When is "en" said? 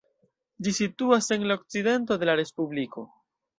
1.37-1.45